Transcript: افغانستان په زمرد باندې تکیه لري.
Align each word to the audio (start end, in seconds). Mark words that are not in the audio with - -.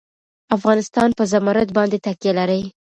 افغانستان 0.57 1.09
په 1.17 1.23
زمرد 1.31 1.69
باندې 1.77 1.97
تکیه 2.05 2.31
لري. 2.39 2.61